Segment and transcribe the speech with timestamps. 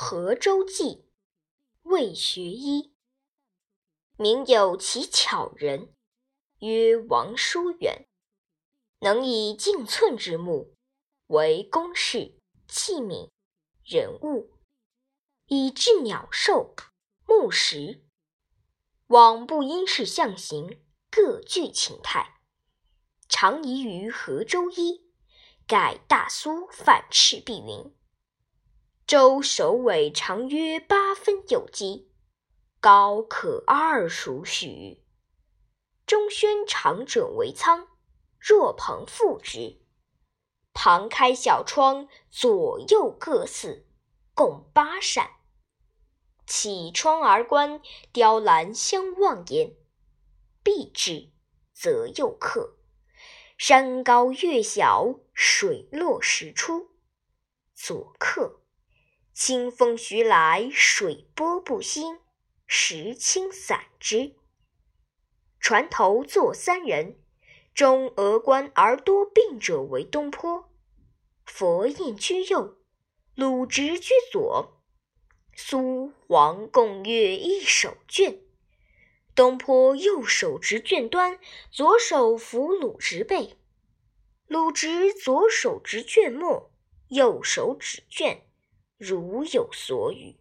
[0.00, 0.84] 河州记》
[1.82, 2.94] 魏学医。
[4.16, 5.92] 名有其巧人，
[6.60, 8.06] 曰王叔远，
[9.00, 10.76] 能以径寸之木
[11.26, 12.38] 为公事、
[12.68, 13.28] 器皿、
[13.84, 14.52] 人物，
[15.46, 16.76] 以治鸟兽、
[17.26, 18.06] 木石，
[19.08, 20.80] 往不因事象形，
[21.10, 22.40] 各具情态。
[23.28, 25.10] 常宜于河州一，
[25.66, 27.97] 盖大苏反赤壁云。
[29.08, 32.12] 周首尾长约八分有基，
[32.78, 35.02] 高可二黍许。
[36.04, 37.88] 中轩长者为仓，
[38.38, 39.80] 若棚覆之。
[40.74, 43.86] 旁开小窗，左右各四，
[44.34, 45.30] 共八扇。
[46.46, 47.80] 启窗而观，
[48.12, 49.74] 雕栏相望焉。
[50.62, 51.30] 壁之，
[51.72, 52.76] 则右客。
[53.56, 56.90] 山高月小，水落石出。
[57.74, 58.60] 左客。
[59.40, 62.18] 清风徐来，水波不兴，
[62.66, 64.34] 石青散之。
[65.60, 67.20] 船头坐三人，
[67.72, 70.68] 中峨冠而多病者为东坡。
[71.44, 72.78] 佛印居右，
[73.36, 74.82] 鲁直居左，
[75.54, 78.40] 苏黄共阅一手卷。
[79.36, 81.38] 东坡右手执卷端，
[81.70, 83.54] 左手扶鲁直背；
[84.48, 86.72] 鲁直左手执卷末，
[87.10, 88.42] 右手指卷。
[88.98, 90.40] 如有所语。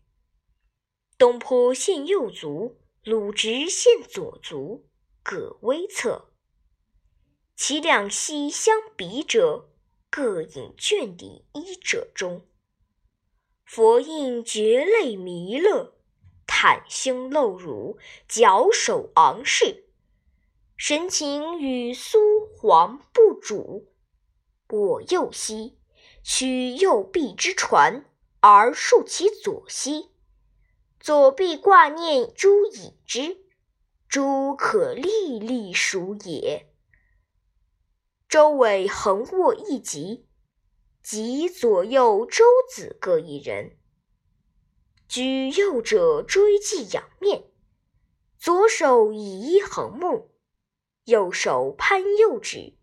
[1.15, 4.87] 东坡献右足，鲁直献左足，
[5.21, 6.33] 各微侧。
[7.55, 9.69] 其两膝相比者，
[10.09, 12.47] 各引卷底衣者中。
[13.63, 15.93] 佛印绝泪弥勒，
[16.47, 19.85] 袒胸露乳，矫首昂视，
[20.75, 23.93] 神情与苏黄不主。
[24.69, 25.77] 我右膝
[26.23, 28.03] 取右臂之传。
[28.49, 30.09] 而竖其左膝，
[31.01, 33.45] 左臂挂念诸倚之，
[34.07, 36.73] 诸可历历数也。
[38.29, 40.29] 周尾横卧一极，
[41.03, 43.77] 及左右周子各一人。
[45.09, 47.51] 居右者追记仰面，
[48.37, 50.31] 左手以一横木，
[51.03, 52.77] 右手攀右指，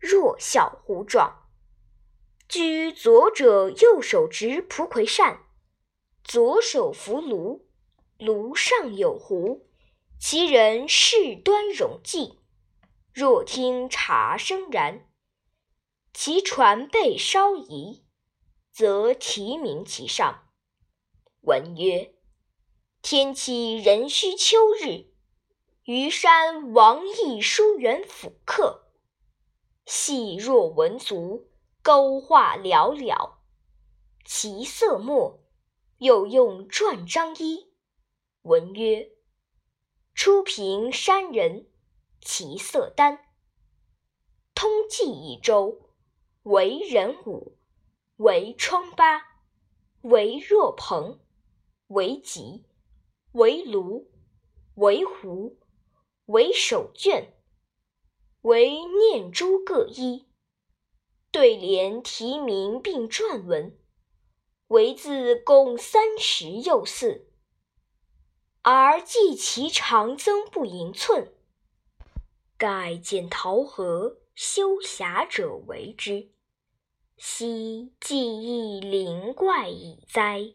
[0.00, 1.45] 若笑虎状。
[2.48, 5.40] 居左者，右手执蒲葵扇，
[6.22, 7.66] 左手扶炉，
[8.18, 9.68] 炉上有壶，
[10.20, 12.36] 其人事端容髻。
[13.12, 15.08] 若听茶声然，
[16.14, 18.04] 其船背稍移，
[18.72, 20.44] 则题名其上。
[21.40, 22.14] 文曰：
[23.02, 25.06] 天启壬戌秋日，
[25.84, 28.86] 虞山王邑书园甫客，
[29.84, 31.50] 细若蚊足。
[31.86, 33.34] 勾画寥寥，
[34.24, 35.38] 其色墨，
[35.98, 37.72] 又用篆章一。
[38.42, 39.12] 文曰：
[40.12, 41.68] 初平山人，
[42.20, 43.20] 其色丹。
[44.52, 45.92] 通记一周，
[46.42, 47.56] 为人武，
[48.16, 49.22] 为疮疤，
[50.00, 51.20] 为若鹏，
[51.86, 52.64] 为疾，
[53.30, 54.08] 为庐，
[54.74, 55.56] 为胡，
[56.24, 57.32] 为手卷，
[58.40, 60.25] 为念珠各一。
[61.38, 63.76] 对联题名并撰文，
[64.68, 67.26] 为字共三十又四，
[68.62, 71.30] 而计其长增不盈寸。
[72.56, 76.30] 盖见桃河修狭者为之，
[77.18, 80.54] 惜技艺灵怪矣哉！